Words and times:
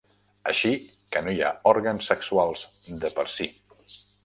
Així 0.51 0.71
que 1.15 1.21
no 1.27 1.35
hi 1.35 1.43
ha 1.43 1.51
òrgans 1.73 2.09
sexuals 2.13 2.65
de 3.05 3.15
per 3.21 3.29
si. 3.39 3.51